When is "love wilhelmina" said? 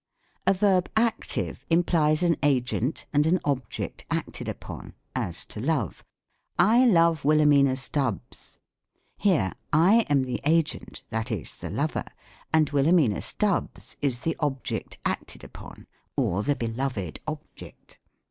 6.87-7.75